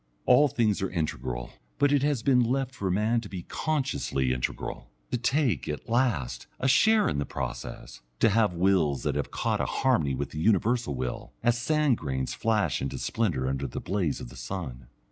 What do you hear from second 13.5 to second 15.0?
the blaze of the sun.